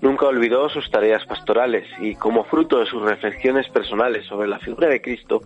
Nunca 0.00 0.26
olvidó 0.26 0.68
sus 0.68 0.88
tareas 0.92 1.24
pastorales 1.26 1.88
y, 1.98 2.14
como 2.14 2.44
fruto 2.44 2.78
de 2.78 2.86
sus 2.86 3.02
reflexiones 3.02 3.68
personales 3.70 4.26
sobre 4.26 4.46
la 4.46 4.60
figura 4.60 4.86
de 4.88 5.02
Cristo, 5.02 5.42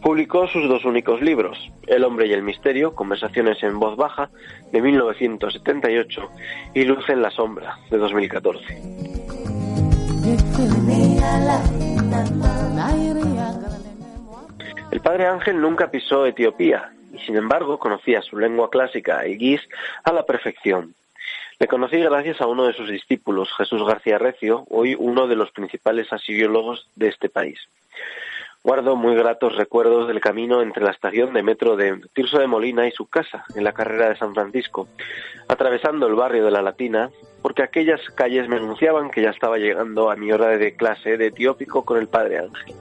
publicó 0.00 0.46
sus 0.46 0.68
dos 0.68 0.84
únicos 0.84 1.20
libros, 1.20 1.58
El 1.88 2.04
hombre 2.04 2.28
y 2.28 2.32
el 2.32 2.42
misterio, 2.42 2.94
Conversaciones 2.94 3.60
en 3.64 3.80
voz 3.80 3.96
baja, 3.96 4.30
de 4.70 4.80
1978, 4.80 6.30
y 6.74 6.84
Luz 6.84 7.08
en 7.08 7.22
la 7.22 7.30
sombra, 7.32 7.76
de 7.90 7.98
2014. 7.98 8.64
El 14.92 15.00
padre 15.00 15.26
Ángel 15.26 15.60
nunca 15.60 15.90
pisó 15.90 16.26
Etiopía 16.26 16.93
y 17.14 17.18
sin 17.24 17.36
embargo 17.36 17.78
conocía 17.78 18.22
su 18.22 18.38
lengua 18.38 18.70
clásica 18.70 19.26
y 19.26 19.36
guis 19.36 19.60
a 20.02 20.12
la 20.12 20.24
perfección. 20.24 20.94
Le 21.58 21.68
conocí 21.68 21.98
gracias 21.98 22.40
a 22.40 22.46
uno 22.46 22.64
de 22.64 22.72
sus 22.72 22.88
discípulos, 22.88 23.48
Jesús 23.56 23.86
García 23.86 24.18
Recio, 24.18 24.64
hoy 24.70 24.96
uno 24.98 25.28
de 25.28 25.36
los 25.36 25.50
principales 25.52 26.12
asiriólogos 26.12 26.88
de 26.96 27.08
este 27.08 27.28
país. 27.28 27.58
Guardo 28.64 28.96
muy 28.96 29.14
gratos 29.14 29.56
recuerdos 29.56 30.08
del 30.08 30.20
camino 30.20 30.62
entre 30.62 30.82
la 30.82 30.90
estación 30.90 31.34
de 31.34 31.42
metro 31.42 31.76
de 31.76 32.00
Tirso 32.14 32.38
de 32.38 32.46
Molina 32.46 32.88
y 32.88 32.92
su 32.92 33.06
casa, 33.06 33.44
en 33.54 33.62
la 33.62 33.72
carrera 33.72 34.08
de 34.08 34.16
San 34.16 34.32
Francisco, 34.34 34.88
atravesando 35.48 36.06
el 36.06 36.14
barrio 36.14 36.46
de 36.46 36.50
la 36.50 36.62
Latina, 36.62 37.10
porque 37.42 37.62
aquellas 37.62 38.00
calles 38.14 38.48
me 38.48 38.56
anunciaban 38.56 39.10
que 39.10 39.20
ya 39.20 39.30
estaba 39.30 39.58
llegando 39.58 40.10
a 40.10 40.16
mi 40.16 40.32
hora 40.32 40.48
de 40.56 40.74
clase 40.74 41.18
de 41.18 41.26
etiópico 41.26 41.84
con 41.84 41.98
el 41.98 42.08
padre 42.08 42.38
Ángel. 42.38 42.74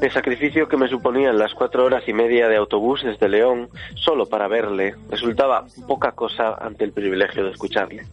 El 0.00 0.10
sacrificio 0.10 0.68
que 0.68 0.76
me 0.76 0.88
suponían 0.88 1.38
las 1.38 1.54
cuatro 1.54 1.84
horas 1.84 2.02
y 2.08 2.12
media 2.12 2.48
de 2.48 2.56
autobús 2.56 3.04
desde 3.04 3.28
León 3.28 3.68
solo 3.94 4.26
para 4.26 4.48
verle 4.48 4.96
resultaba 5.08 5.66
poca 5.86 6.10
cosa 6.10 6.56
ante 6.60 6.82
el 6.82 6.90
privilegio 6.90 7.44
de 7.44 7.52
escucharle. 7.52 8.06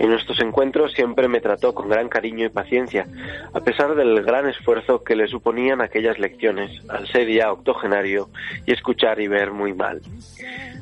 En 0.00 0.10
nuestros 0.10 0.40
encuentros 0.40 0.92
siempre 0.94 1.28
me 1.28 1.40
trató 1.40 1.72
con 1.74 1.88
gran 1.88 2.08
cariño 2.08 2.44
y 2.44 2.48
paciencia, 2.48 3.06
a 3.52 3.60
pesar 3.60 3.94
del 3.94 4.24
gran 4.24 4.48
esfuerzo 4.48 5.04
que 5.04 5.14
le 5.14 5.28
suponían 5.28 5.80
aquellas 5.80 6.18
lecciones, 6.18 6.72
al 6.88 7.06
ser 7.06 7.30
ya 7.32 7.52
octogenario 7.52 8.28
y 8.66 8.72
escuchar 8.72 9.20
y 9.20 9.28
ver 9.28 9.52
muy 9.52 9.74
mal. 9.74 10.02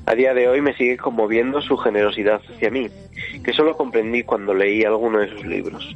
A 0.06 0.14
día 0.14 0.32
de 0.32 0.48
hoy 0.48 0.62
me 0.62 0.74
sigue 0.74 0.96
conmoviendo 0.96 1.60
su 1.60 1.76
generosidad 1.76 2.40
hacia 2.48 2.70
mí, 2.70 2.88
que 3.44 3.52
solo 3.52 3.76
comprendí 3.76 4.22
cuando 4.22 4.54
leí 4.54 4.84
alguno 4.84 5.18
de 5.18 5.28
sus 5.28 5.44
libros. 5.44 5.94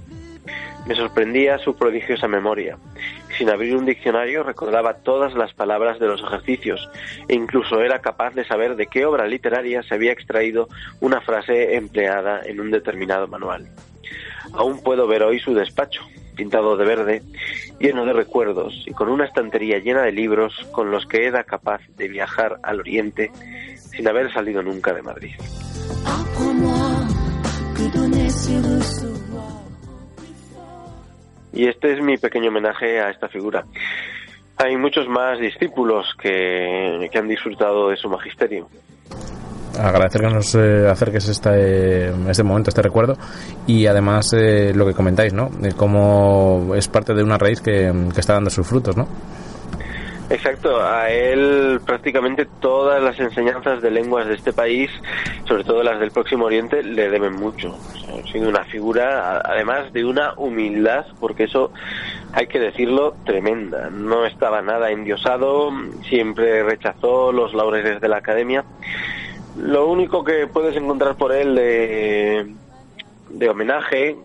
Me 0.87 0.95
sorprendía 0.95 1.59
su 1.59 1.76
prodigiosa 1.76 2.28
memoria. 2.28 2.78
Sin 3.37 3.50
abrir 3.50 3.76
un 3.76 3.87
diccionario 3.87 4.43
recordaba 4.43 4.95
todas 4.95 5.35
las 5.35 5.52
palabras 5.52 5.99
de 5.99 6.07
los 6.07 6.23
ejercicios 6.23 6.88
e 7.28 7.35
incluso 7.35 7.83
era 7.83 8.00
capaz 8.00 8.35
de 8.35 8.45
saber 8.45 8.76
de 8.76 8.87
qué 8.87 9.05
obra 9.05 9.26
literaria 9.26 9.83
se 9.83 9.95
había 9.95 10.12
extraído 10.12 10.69
una 11.00 11.21
frase 11.21 11.75
empleada 11.75 12.40
en 12.45 12.61
un 12.61 12.71
determinado 12.71 13.26
manual. 13.26 13.66
Aún 14.52 14.81
puedo 14.81 15.07
ver 15.07 15.23
hoy 15.23 15.40
su 15.40 15.55
despacho, 15.55 16.02
pintado 16.37 16.76
de 16.76 16.85
verde, 16.85 17.23
lleno 17.81 18.05
de 18.07 18.12
recuerdos 18.12 18.85
y 18.87 18.93
con 18.93 19.09
una 19.09 19.25
estantería 19.25 19.78
llena 19.78 20.02
de 20.02 20.12
libros 20.12 20.55
con 20.71 20.90
los 20.90 21.07
que 21.07 21.26
era 21.26 21.45
capaz 21.45 21.81
de 21.97 22.09
viajar 22.09 22.59
al 22.62 22.81
Oriente 22.81 23.33
sin 23.76 24.07
haber 24.07 24.33
salido 24.33 24.62
nunca 24.62 24.95
de 24.95 25.02
Madrid. 25.02 25.35
Y 31.56 31.66
este 31.66 31.94
es 31.94 32.02
mi 32.02 32.18
pequeño 32.18 32.50
homenaje 32.50 33.00
a 33.00 33.10
esta 33.10 33.28
figura. 33.28 33.64
Hay 34.58 34.76
muchos 34.76 35.08
más 35.08 35.40
discípulos 35.40 36.06
que, 36.20 37.08
han 37.14 37.28
disfrutado 37.28 37.88
de 37.88 37.96
su 37.96 38.08
magisterio 38.08 38.68
agradecer 39.78 40.22
que 40.22 40.28
nos 40.28 40.54
eh, 40.54 40.88
acerques 40.88 41.28
este, 41.28 42.08
este 42.30 42.42
momento, 42.42 42.70
este 42.70 42.80
recuerdo 42.80 43.14
y 43.66 43.86
además 43.86 44.32
eh, 44.32 44.72
lo 44.75 44.86
que 44.86 44.94
comentáis, 44.94 45.34
¿no? 45.34 45.50
De 45.50 45.72
cómo 45.72 46.72
es 46.75 46.88
parte 46.88 47.12
de 47.12 47.22
una 47.22 47.36
raíz 47.36 47.60
que, 47.60 47.92
que, 48.14 48.20
está 48.20 48.32
dando 48.32 48.48
sus 48.48 48.66
frutos, 48.66 48.96
¿no? 48.96 49.06
Exacto, 50.30 50.82
a 50.82 51.10
él 51.10 51.78
prácticamente 51.84 52.46
todas 52.58 53.02
las 53.02 53.20
enseñanzas 53.20 53.80
de 53.80 53.90
lenguas 53.90 54.26
de 54.26 54.34
este 54.34 54.52
país, 54.52 54.90
sobre 55.46 55.62
todo 55.62 55.82
las 55.82 56.00
del 56.00 56.10
Próximo 56.10 56.46
Oriente, 56.46 56.82
le 56.82 57.10
deben 57.10 57.34
mucho. 57.34 57.76
Sido 58.25 58.49
una 58.49 58.64
figura, 58.64 59.40
además 59.44 59.92
de 59.92 60.04
una 60.04 60.35
humildad, 60.37 61.06
porque 61.20 61.44
eso 61.44 61.73
hay 62.32 62.46
que 62.46 62.58
decirlo, 62.58 63.14
tremenda. 63.25 63.90
No 63.90 64.26
estaba 64.26 64.62
nada 64.62 64.90
endiosado, 64.90 65.70
siempre 66.08 66.62
rechazó 66.62 67.32
los 67.32 67.54
laureles 67.54 68.00
de 68.00 68.08
la 68.08 68.18
academia. 68.18 68.64
Lo 69.56 69.87
único 69.87 70.25
que 70.25 70.46
puedes 70.46 70.76
encontrar 70.76 71.16
por 71.16 71.32
él 71.32 71.54
de, 71.54 72.54
de 73.30 73.49
homenaje, 73.49 74.16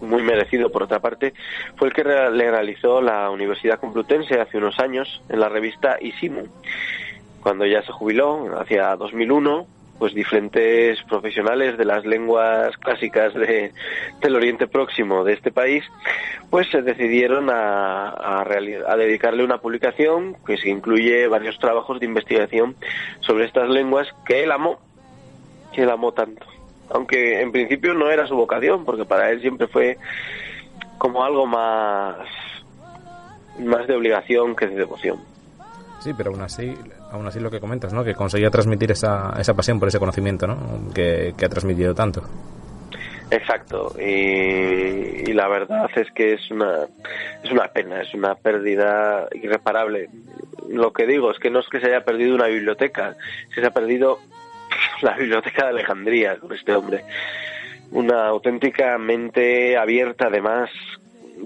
muy 0.00 0.22
merecido 0.22 0.70
por 0.70 0.82
otra 0.82 1.00
parte, 1.00 1.32
fue 1.76 1.88
el 1.88 1.94
que 1.94 2.04
le 2.04 2.50
realizó 2.50 3.00
la 3.00 3.30
Universidad 3.30 3.80
Complutense 3.80 4.40
hace 4.40 4.58
unos 4.58 4.78
años 4.78 5.22
en 5.28 5.40
la 5.40 5.48
revista 5.48 5.96
Isimu. 6.00 6.46
Cuando 7.42 7.64
ya 7.64 7.82
se 7.82 7.92
jubiló, 7.92 8.58
hacia 8.58 8.96
2001, 8.96 9.66
pues 9.98 10.14
diferentes 10.14 11.02
profesionales 11.04 11.78
de 11.78 11.84
las 11.84 12.04
lenguas 12.04 12.76
clásicas 12.76 13.34
de, 13.34 13.72
del 14.20 14.36
Oriente 14.36 14.66
Próximo 14.66 15.24
de 15.24 15.32
este 15.32 15.50
país, 15.50 15.84
pues 16.50 16.68
se 16.70 16.82
decidieron 16.82 17.50
a, 17.50 18.08
a, 18.10 18.42
a, 18.42 18.96
dedicarle 18.96 19.44
una 19.44 19.58
publicación 19.58 20.36
que 20.46 20.56
se 20.58 20.68
incluye 20.68 21.28
varios 21.28 21.58
trabajos 21.58 22.00
de 22.00 22.06
investigación 22.06 22.76
sobre 23.20 23.44
estas 23.46 23.68
lenguas 23.68 24.08
que 24.26 24.44
él 24.44 24.52
amó, 24.52 24.78
que 25.72 25.82
él 25.82 25.90
amó 25.90 26.12
tanto 26.12 26.46
aunque 26.90 27.40
en 27.40 27.52
principio 27.52 27.94
no 27.94 28.10
era 28.10 28.26
su 28.26 28.36
vocación, 28.36 28.84
porque 28.84 29.04
para 29.04 29.30
él 29.30 29.40
siempre 29.40 29.66
fue 29.66 29.98
como 30.98 31.24
algo 31.24 31.46
más, 31.46 32.16
más 33.58 33.86
de 33.86 33.94
obligación 33.94 34.54
que 34.56 34.66
de 34.66 34.76
devoción. 34.76 35.18
Sí, 36.06 36.14
pero 36.16 36.30
aún 36.30 36.40
así, 36.40 36.72
aún 37.10 37.26
así 37.26 37.40
lo 37.40 37.50
que 37.50 37.58
comentas, 37.58 37.92
¿no? 37.92 38.04
Que 38.04 38.14
conseguía 38.14 38.48
transmitir 38.48 38.92
esa, 38.92 39.34
esa 39.40 39.54
pasión 39.54 39.80
por 39.80 39.88
ese 39.88 39.98
conocimiento, 39.98 40.46
¿no? 40.46 40.56
Que, 40.94 41.34
ha 41.36 41.48
transmitido 41.48 41.96
tanto. 41.96 42.22
Exacto, 43.28 43.92
y, 43.98 45.28
y, 45.28 45.32
la 45.32 45.48
verdad 45.48 45.90
es 45.96 46.08
que 46.12 46.34
es 46.34 46.48
una, 46.52 46.86
es 47.42 47.50
una 47.50 47.66
pena, 47.72 48.02
es 48.02 48.14
una 48.14 48.36
pérdida 48.36 49.26
irreparable. 49.32 50.08
lo 50.68 50.92
que 50.92 51.08
digo 51.08 51.32
es 51.32 51.40
que 51.40 51.50
no 51.50 51.58
es 51.58 51.66
que 51.68 51.80
se 51.80 51.88
haya 51.88 52.04
perdido 52.04 52.36
una 52.36 52.46
biblioteca, 52.46 53.16
se 53.52 53.66
ha 53.66 53.70
perdido 53.72 54.20
la 55.02 55.16
biblioteca 55.16 55.64
de 55.64 55.70
Alejandría 55.70 56.36
con 56.36 56.52
este 56.52 56.72
hombre. 56.72 57.02
Una 57.90 58.28
auténtica 58.28 58.96
mente 58.96 59.76
abierta, 59.76 60.28
además, 60.28 60.70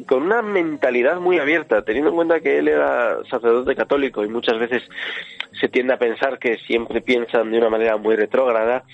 con 0.07 0.23
una 0.23 0.43
mentalidad 0.43 1.21
muy 1.21 1.39
abierta, 1.39 1.83
teniendo 1.83 2.11
en 2.11 2.17
cuenta 2.17 2.41
que 2.41 2.59
él 2.59 2.69
era 2.69 3.19
sacerdote 3.29 3.75
católico 3.75 4.25
y 4.25 4.29
muchas 4.29 4.59
veces 4.59 4.83
se 5.61 5.69
tiende 5.69 5.95
a 5.95 5.99
pensar 5.99 6.39
que 6.39 6.59
siempre 6.59 7.01
piensan 7.01 7.51
de 7.51 7.59
una 7.59 7.71
manera 7.71 7.97
muy 7.97 8.17
retrógrada. 8.17 8.85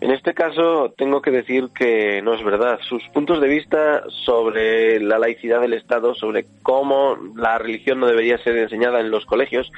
En 0.00 0.10
este 0.10 0.34
caso, 0.34 0.92
tengo 0.96 1.22
que 1.22 1.30
decir 1.30 1.68
que 1.74 2.22
no 2.22 2.34
es 2.34 2.44
verdad. 2.44 2.80
Sus 2.88 3.02
puntos 3.10 3.40
de 3.40 3.48
vista 3.48 4.02
sobre 4.24 4.98
la 5.00 5.18
laicidad 5.18 5.60
del 5.60 5.74
Estado, 5.74 6.14
sobre 6.14 6.44
cómo 6.62 7.16
la 7.36 7.58
religión 7.58 8.00
no 8.00 8.06
debería 8.06 8.38
ser 8.38 8.56
enseñada 8.56 9.00
en 9.00 9.10
los 9.10 9.24
colegios, 9.26 9.70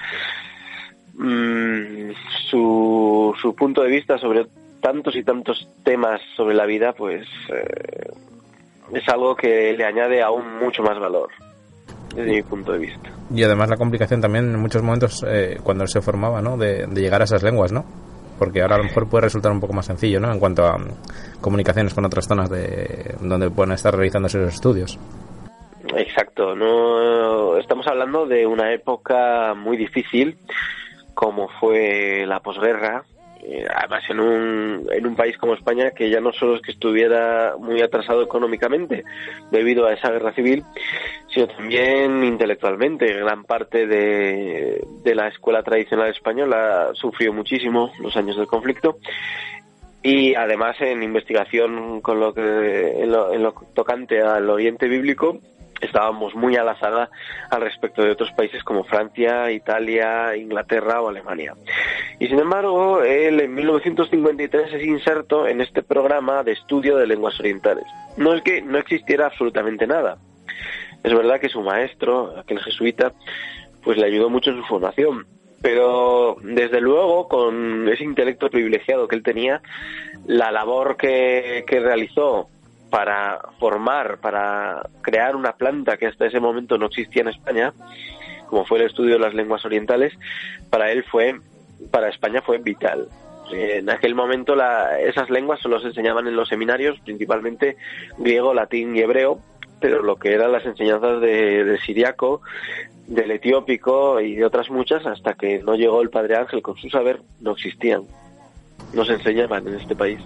mmm, 1.14 2.10
su, 2.50 3.34
su 3.40 3.54
punto 3.54 3.82
de 3.82 3.90
vista 3.90 4.18
sobre 4.18 4.46
tantos 4.80 5.16
y 5.16 5.24
tantos 5.24 5.68
temas 5.82 6.20
sobre 6.36 6.54
la 6.54 6.66
vida, 6.66 6.92
pues 6.92 7.26
eh, 7.48 8.10
es 8.92 9.08
algo 9.08 9.34
que 9.34 9.72
le 9.72 9.84
añade 9.84 10.22
aún 10.22 10.58
mucho 10.58 10.82
más 10.82 10.98
valor 10.98 11.30
desde 12.14 12.30
mi 12.30 12.42
punto 12.42 12.72
de 12.72 12.78
vista. 12.78 13.10
Y 13.34 13.42
además 13.42 13.68
la 13.68 13.76
complicación 13.76 14.20
también 14.20 14.54
en 14.54 14.60
muchos 14.60 14.82
momentos 14.82 15.24
eh, 15.26 15.58
cuando 15.62 15.86
se 15.86 16.00
formaba, 16.00 16.40
¿no? 16.40 16.56
De, 16.56 16.86
llegar 16.94 17.20
a 17.20 17.24
esas 17.24 17.42
lenguas, 17.42 17.72
¿no? 17.72 17.84
Porque 18.38 18.62
ahora 18.62 18.76
a 18.76 18.78
lo 18.78 18.84
mejor 18.84 19.08
puede 19.08 19.22
resultar 19.22 19.52
un 19.52 19.60
poco 19.60 19.72
más 19.72 19.86
sencillo, 19.86 20.20
¿no? 20.20 20.32
En 20.32 20.38
cuanto 20.38 20.64
a 20.64 20.78
mm, 20.78 21.40
comunicaciones 21.40 21.94
con 21.94 22.04
otras 22.04 22.26
zonas 22.26 22.50
de 22.50 23.16
donde 23.20 23.50
pueden 23.50 23.72
estar 23.72 23.94
realizando 23.94 24.28
esos 24.28 24.54
estudios. 24.54 24.98
Exacto, 25.96 26.54
no 26.54 27.56
estamos 27.58 27.86
hablando 27.86 28.26
de 28.26 28.46
una 28.46 28.72
época 28.72 29.54
muy 29.54 29.76
difícil 29.76 30.38
como 31.14 31.48
fue 31.60 32.26
la 32.26 32.40
posguerra, 32.40 33.04
eh, 33.46 33.66
además 33.74 34.02
en 34.08 34.20
un, 34.20 34.88
en 34.90 35.06
un 35.06 35.14
país 35.14 35.36
como 35.36 35.54
España 35.54 35.90
que 35.90 36.08
ya 36.08 36.20
no 36.20 36.32
solo 36.32 36.56
es 36.56 36.62
que 36.62 36.72
estuviera 36.72 37.54
muy 37.58 37.82
atrasado 37.82 38.22
económicamente 38.22 39.04
debido 39.50 39.86
a 39.86 39.92
esa 39.92 40.10
guerra 40.10 40.32
civil, 40.32 40.64
sino 41.28 41.46
también 41.48 42.24
intelectualmente. 42.24 43.12
Gran 43.12 43.44
parte 43.44 43.86
de, 43.86 44.82
de 45.02 45.14
la 45.14 45.28
escuela 45.28 45.62
tradicional 45.62 46.10
española 46.10 46.90
sufrió 46.94 47.32
muchísimo 47.32 47.92
los 48.00 48.16
años 48.16 48.36
del 48.36 48.46
conflicto 48.46 48.98
y 50.02 50.34
además 50.34 50.76
en 50.80 51.02
investigación 51.02 52.00
con 52.00 52.20
lo 52.20 52.34
que 52.34 53.02
en 53.02 53.10
lo, 53.10 53.32
en 53.32 53.42
lo 53.42 53.54
tocante 53.74 54.20
al 54.20 54.48
Oriente 54.50 54.86
bíblico 54.86 55.40
estábamos 55.84 56.34
muy 56.34 56.56
a 56.56 56.64
la 56.64 56.78
saga 56.78 57.10
al 57.50 57.60
respecto 57.60 58.02
de 58.02 58.10
otros 58.10 58.32
países 58.32 58.62
como 58.62 58.84
Francia, 58.84 59.50
Italia, 59.50 60.36
Inglaterra 60.36 61.00
o 61.00 61.08
Alemania. 61.08 61.54
Y 62.18 62.28
sin 62.28 62.38
embargo, 62.38 63.02
él 63.02 63.40
en 63.40 63.54
1953 63.54 64.74
es 64.74 64.84
inserto 64.84 65.46
en 65.46 65.60
este 65.60 65.82
programa 65.82 66.42
de 66.42 66.52
estudio 66.52 66.96
de 66.96 67.06
lenguas 67.06 67.38
orientales. 67.40 67.84
No 68.16 68.34
es 68.34 68.42
que 68.42 68.62
no 68.62 68.78
existiera 68.78 69.26
absolutamente 69.26 69.86
nada. 69.86 70.18
Es 71.02 71.12
verdad 71.12 71.40
que 71.40 71.48
su 71.48 71.60
maestro, 71.60 72.38
aquel 72.38 72.60
jesuita, 72.60 73.12
pues 73.82 73.98
le 73.98 74.06
ayudó 74.06 74.30
mucho 74.30 74.50
en 74.50 74.56
su 74.56 74.64
formación. 74.64 75.26
Pero 75.60 76.36
desde 76.42 76.80
luego, 76.80 77.28
con 77.28 77.88
ese 77.88 78.04
intelecto 78.04 78.50
privilegiado 78.50 79.08
que 79.08 79.16
él 79.16 79.22
tenía, 79.22 79.62
la 80.26 80.50
labor 80.50 80.96
que, 80.96 81.64
que 81.66 81.80
realizó 81.80 82.48
para 82.94 83.40
formar, 83.58 84.18
para 84.18 84.88
crear 85.02 85.34
una 85.34 85.54
planta 85.54 85.96
que 85.96 86.06
hasta 86.06 86.26
ese 86.26 86.38
momento 86.38 86.78
no 86.78 86.86
existía 86.86 87.22
en 87.22 87.28
España, 87.28 87.72
como 88.46 88.64
fue 88.64 88.78
el 88.78 88.86
estudio 88.86 89.14
de 89.14 89.18
las 89.18 89.34
lenguas 89.34 89.64
orientales, 89.64 90.12
para 90.70 90.92
él 90.92 91.02
fue, 91.02 91.40
para 91.90 92.08
España 92.08 92.40
fue 92.40 92.58
vital. 92.58 93.08
En 93.50 93.90
aquel 93.90 94.14
momento 94.14 94.54
esas 95.00 95.28
lenguas 95.28 95.58
solo 95.58 95.80
se 95.80 95.88
enseñaban 95.88 96.28
en 96.28 96.36
los 96.36 96.48
seminarios, 96.48 97.00
principalmente 97.00 97.76
griego, 98.16 98.54
latín 98.54 98.94
y 98.94 99.00
hebreo, 99.00 99.40
pero 99.80 100.00
lo 100.00 100.14
que 100.14 100.32
eran 100.32 100.52
las 100.52 100.64
enseñanzas 100.64 101.20
de, 101.20 101.64
de 101.64 101.80
siriaco, 101.80 102.42
del 103.08 103.32
etiópico 103.32 104.20
y 104.20 104.36
de 104.36 104.44
otras 104.44 104.70
muchas, 104.70 105.04
hasta 105.04 105.34
que 105.34 105.58
no 105.64 105.74
llegó 105.74 106.00
el 106.00 106.10
Padre 106.10 106.36
Ángel 106.36 106.62
con 106.62 106.76
su 106.76 106.88
saber, 106.90 107.22
no 107.40 107.54
existían, 107.54 108.04
no 108.92 109.04
se 109.04 109.14
enseñaban 109.14 109.66
en 109.66 109.74
este 109.80 109.96
país. 109.96 110.20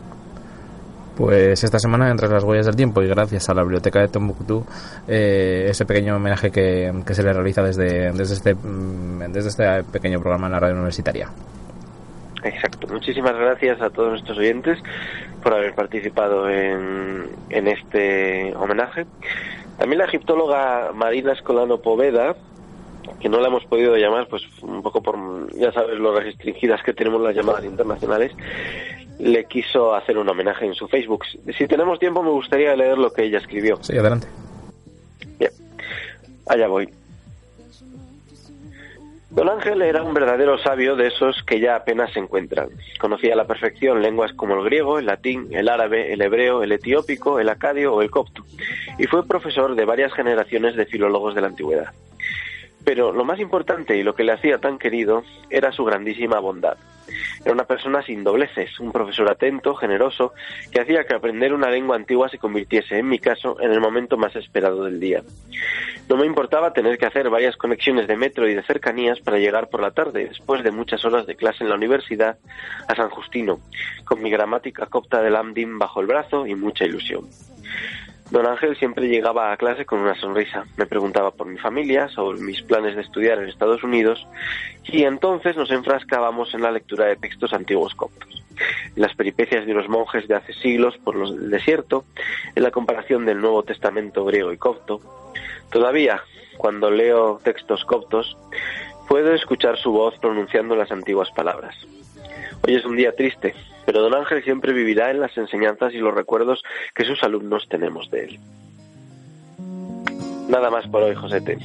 Pues 1.18 1.64
esta 1.64 1.80
semana, 1.80 2.12
entre 2.12 2.28
las 2.28 2.44
huellas 2.44 2.66
del 2.66 2.76
tiempo 2.76 3.02
y 3.02 3.08
gracias 3.08 3.48
a 3.48 3.54
la 3.54 3.62
biblioteca 3.62 3.98
de 3.98 4.06
Tombuctú, 4.06 4.64
eh, 5.08 5.66
ese 5.68 5.84
pequeño 5.84 6.14
homenaje 6.14 6.52
que, 6.52 6.92
se 7.10 7.22
le 7.24 7.32
realiza 7.32 7.60
desde, 7.60 8.12
desde, 8.12 8.34
este, 8.34 8.54
mm, 8.54 9.32
desde 9.32 9.48
este 9.48 9.82
pequeño 9.90 10.20
programa 10.20 10.46
en 10.46 10.52
la 10.52 10.60
radio 10.60 10.76
universitaria. 10.76 11.28
Exacto. 12.44 12.86
Muchísimas 12.86 13.34
gracias 13.34 13.82
a 13.82 13.90
todos 13.90 14.10
nuestros 14.10 14.38
oyentes 14.38 14.78
por 15.42 15.54
haber 15.54 15.74
participado 15.74 16.48
en, 16.48 17.26
en 17.50 17.66
este 17.66 18.54
homenaje. 18.54 19.04
También 19.76 19.98
la 19.98 20.04
egiptóloga 20.04 20.92
Marina 20.94 21.32
Escolano 21.32 21.78
Poveda, 21.78 22.36
que 23.20 23.28
no 23.28 23.40
la 23.40 23.48
hemos 23.48 23.64
podido 23.64 23.96
llamar, 23.96 24.28
pues 24.28 24.42
un 24.62 24.82
poco 24.82 25.02
por, 25.02 25.16
ya 25.52 25.72
sabes, 25.72 25.98
lo 25.98 26.16
restringidas 26.16 26.80
que 26.84 26.92
tenemos 26.92 27.20
las 27.20 27.34
llamadas 27.34 27.64
internacionales, 27.64 28.32
le 29.18 29.44
quiso 29.44 29.94
hacer 29.94 30.18
un 30.18 30.28
homenaje 30.28 30.66
en 30.66 30.74
su 30.74 30.88
Facebook. 30.88 31.24
Si 31.26 31.66
tenemos 31.66 31.98
tiempo, 31.98 32.22
me 32.22 32.30
gustaría 32.30 32.74
leer 32.76 32.98
lo 32.98 33.12
que 33.12 33.24
ella 33.24 33.38
escribió. 33.38 33.78
Sí, 33.82 33.96
adelante. 33.96 34.28
Bien, 35.38 35.50
allá 36.46 36.68
voy. 36.68 36.88
Don 39.30 39.48
Ángel 39.48 39.82
era 39.82 40.02
un 40.02 40.14
verdadero 40.14 40.58
sabio 40.58 40.96
de 40.96 41.08
esos 41.08 41.42
que 41.42 41.60
ya 41.60 41.76
apenas 41.76 42.12
se 42.12 42.18
encuentran. 42.18 42.70
Conocía 42.98 43.34
a 43.34 43.36
la 43.36 43.46
perfección 43.46 44.00
lenguas 44.00 44.32
como 44.32 44.54
el 44.54 44.64
griego, 44.64 44.98
el 44.98 45.06
latín, 45.06 45.48
el 45.50 45.68
árabe, 45.68 46.12
el 46.12 46.22
hebreo, 46.22 46.62
el 46.62 46.72
etiópico, 46.72 47.38
el 47.38 47.48
acadio 47.50 47.94
o 47.94 48.02
el 48.02 48.10
copto, 48.10 48.42
y 48.98 49.06
fue 49.06 49.26
profesor 49.26 49.74
de 49.74 49.84
varias 49.84 50.14
generaciones 50.14 50.76
de 50.76 50.86
filólogos 50.86 51.34
de 51.34 51.42
la 51.42 51.48
antigüedad. 51.48 51.92
Pero 52.88 53.12
lo 53.12 53.22
más 53.22 53.38
importante 53.38 53.98
y 53.98 54.02
lo 54.02 54.14
que 54.14 54.24
le 54.24 54.32
hacía 54.32 54.56
tan 54.56 54.78
querido 54.78 55.22
era 55.50 55.72
su 55.72 55.84
grandísima 55.84 56.38
bondad. 56.38 56.78
Era 57.44 57.52
una 57.52 57.66
persona 57.66 58.02
sin 58.02 58.24
dobleces, 58.24 58.80
un 58.80 58.92
profesor 58.92 59.30
atento, 59.30 59.74
generoso, 59.74 60.32
que 60.72 60.80
hacía 60.80 61.04
que 61.04 61.14
aprender 61.14 61.52
una 61.52 61.68
lengua 61.68 61.96
antigua 61.96 62.30
se 62.30 62.38
convirtiese, 62.38 62.96
en 62.96 63.06
mi 63.06 63.18
caso, 63.18 63.60
en 63.60 63.72
el 63.72 63.80
momento 63.82 64.16
más 64.16 64.34
esperado 64.36 64.84
del 64.84 65.00
día. 65.00 65.22
No 66.08 66.16
me 66.16 66.24
importaba 66.24 66.72
tener 66.72 66.96
que 66.96 67.04
hacer 67.04 67.28
varias 67.28 67.58
conexiones 67.58 68.08
de 68.08 68.16
metro 68.16 68.48
y 68.48 68.54
de 68.54 68.62
cercanías 68.62 69.20
para 69.20 69.36
llegar 69.36 69.68
por 69.68 69.82
la 69.82 69.90
tarde, 69.90 70.24
después 70.26 70.64
de 70.64 70.70
muchas 70.70 71.04
horas 71.04 71.26
de 71.26 71.36
clase 71.36 71.64
en 71.64 71.68
la 71.68 71.76
universidad, 71.76 72.38
a 72.86 72.94
San 72.94 73.10
Justino, 73.10 73.60
con 74.06 74.22
mi 74.22 74.30
gramática 74.30 74.86
copta 74.86 75.20
de 75.20 75.28
Lambdin 75.28 75.78
bajo 75.78 76.00
el 76.00 76.06
brazo 76.06 76.46
y 76.46 76.54
mucha 76.54 76.86
ilusión. 76.86 77.28
Don 78.30 78.46
Ángel 78.46 78.76
siempre 78.76 79.08
llegaba 79.08 79.52
a 79.52 79.56
clase 79.56 79.86
con 79.86 80.00
una 80.00 80.14
sonrisa. 80.14 80.66
Me 80.76 80.86
preguntaba 80.86 81.30
por 81.30 81.46
mi 81.46 81.58
familia, 81.58 82.08
sobre 82.08 82.40
mis 82.40 82.60
planes 82.62 82.94
de 82.94 83.00
estudiar 83.00 83.38
en 83.38 83.48
Estados 83.48 83.82
Unidos, 83.82 84.26
y 84.84 85.04
entonces 85.04 85.56
nos 85.56 85.70
enfrascábamos 85.70 86.52
en 86.52 86.62
la 86.62 86.70
lectura 86.70 87.06
de 87.06 87.16
textos 87.16 87.54
antiguos 87.54 87.94
coptos, 87.94 88.44
en 88.94 89.02
las 89.02 89.14
peripecias 89.14 89.64
de 89.66 89.72
los 89.72 89.88
monjes 89.88 90.28
de 90.28 90.34
hace 90.34 90.52
siglos 90.52 90.98
por 90.98 91.16
el 91.16 91.48
desierto, 91.48 92.04
en 92.54 92.62
la 92.62 92.70
comparación 92.70 93.24
del 93.24 93.40
Nuevo 93.40 93.62
Testamento 93.62 94.26
griego 94.26 94.52
y 94.52 94.58
copto. 94.58 95.00
Todavía, 95.70 96.22
cuando 96.58 96.90
leo 96.90 97.40
textos 97.42 97.84
coptos, 97.86 98.36
puedo 99.08 99.32
escuchar 99.32 99.78
su 99.78 99.90
voz 99.90 100.18
pronunciando 100.18 100.76
las 100.76 100.92
antiguas 100.92 101.30
palabras. 101.30 101.74
Hoy 102.66 102.74
es 102.74 102.84
un 102.84 102.96
día 102.96 103.16
triste, 103.16 103.54
pero 103.88 104.02
don 104.02 104.14
Ángel 104.14 104.44
siempre 104.44 104.74
vivirá 104.74 105.10
en 105.10 105.18
las 105.18 105.34
enseñanzas 105.38 105.94
y 105.94 105.96
los 105.96 106.14
recuerdos 106.14 106.62
que 106.94 107.06
sus 107.06 107.22
alumnos 107.22 107.66
tenemos 107.70 108.10
de 108.10 108.24
él. 108.24 108.38
Nada 110.46 110.68
más 110.68 110.86
por 110.88 111.04
hoy, 111.04 111.14
Josete. 111.14 111.56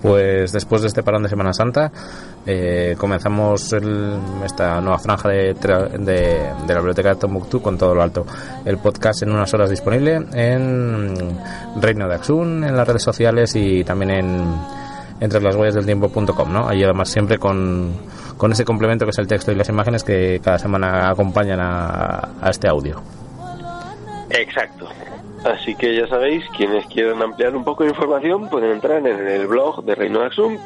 Pues 0.00 0.52
después 0.52 0.80
de 0.80 0.88
este 0.88 1.02
parón 1.02 1.22
de 1.22 1.28
Semana 1.28 1.52
Santa, 1.52 1.92
eh, 2.46 2.94
comenzamos 2.96 3.74
esta 4.42 4.80
nueva 4.80 4.98
franja 4.98 5.28
de, 5.28 5.52
de, 5.52 6.54
la 6.66 6.76
biblioteca 6.76 7.10
de 7.10 7.20
Tombuctú 7.20 7.60
con 7.60 7.76
todo 7.76 7.94
lo 7.94 8.00
alto. 8.00 8.24
El 8.64 8.78
podcast 8.78 9.22
en 9.22 9.32
unas 9.32 9.52
horas 9.52 9.68
disponible 9.68 10.14
en 10.32 11.38
Reino 11.78 12.08
de 12.08 12.14
Axun, 12.14 12.64
en 12.64 12.74
las 12.74 12.88
redes 12.88 13.02
sociales 13.02 13.54
y 13.54 13.84
también 13.84 14.12
en 14.12 14.54
entre 15.20 15.40
las 15.40 15.56
huellas 15.56 15.74
del 15.74 15.86
tiempo.com, 15.86 16.52
¿no? 16.52 16.68
Ahí 16.68 16.82
además 16.82 17.08
siempre 17.08 17.38
con 17.38 17.92
con 18.36 18.52
ese 18.52 18.64
complemento 18.64 19.04
que 19.04 19.10
es 19.10 19.18
el 19.18 19.26
texto 19.26 19.52
y 19.52 19.54
las 19.54 19.68
imágenes 19.68 20.04
que 20.04 20.40
cada 20.42 20.58
semana 20.58 21.08
acompañan 21.10 21.58
a, 21.60 22.28
este 22.48 22.68
audio. 22.68 23.00
Exacto. 24.30 24.88
Así 25.44 25.74
que 25.74 25.94
ya 25.94 26.06
sabéis, 26.06 26.42
quienes 26.56 26.86
quieran 26.86 27.22
ampliar 27.22 27.54
un 27.54 27.64
poco 27.64 27.84
de 27.84 27.90
información 27.90 28.48
pueden 28.48 28.70
entrar 28.70 28.98
en 28.98 29.06
el 29.06 29.46
blog 29.46 29.84
de 29.84 29.94
Reino 29.94 30.22
Axum, 30.22 30.56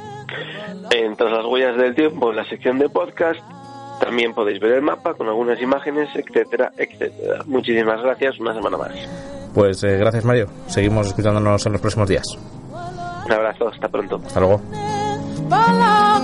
en 0.90 1.16
Tras 1.16 1.32
las 1.32 1.44
huellas 1.44 1.76
del 1.76 1.94
tiempo, 1.94 2.30
en 2.30 2.36
la 2.36 2.44
sección 2.44 2.78
de 2.78 2.88
podcast. 2.88 3.40
También 4.00 4.32
podéis 4.32 4.60
ver 4.60 4.72
el 4.72 4.82
mapa 4.82 5.14
con 5.14 5.26
algunas 5.26 5.60
imágenes, 5.60 6.08
etcétera, 6.14 6.70
etcétera. 6.76 7.42
Muchísimas 7.46 8.00
gracias, 8.00 8.38
una 8.38 8.54
semana 8.54 8.76
más. 8.76 8.92
Pues 9.52 9.82
eh, 9.82 9.96
gracias 9.96 10.24
Mario, 10.24 10.46
seguimos 10.68 11.08
escuchándonos 11.08 11.66
en 11.66 11.72
los 11.72 11.80
próximos 11.80 12.08
días. 12.08 12.24
Un 13.26 13.32
abrazo, 13.32 13.68
hasta 13.68 13.88
pronto. 13.88 14.20
Hasta 14.24 14.40
luego. 14.40 14.60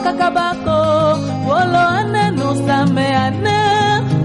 kakabako 0.04 0.78
bolo 1.46 1.82
ane 1.98 2.24
nusame 2.38 3.06
ane 3.24 3.60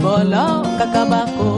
bolo 0.04 0.48
kakabako. 0.80 1.50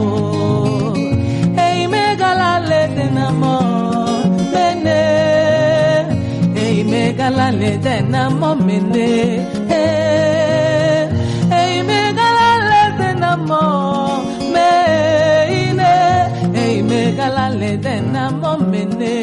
Ei 1.66 1.80
megalale 1.92 2.82
tenamo 2.96 3.56
mene. 4.52 5.02
Ei 6.64 6.78
megalale 6.92 7.72
tenamo 7.84 8.50
mene. 8.66 9.10
Ei 11.60 11.74
megalale 11.90 12.82
tenamo 12.98 13.62
mene 14.54 14.70
ei 16.62 16.76
megalale 16.90 17.70
tenamo 17.84 18.52
mene. 18.70 19.14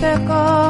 obstáculos. 0.00 0.69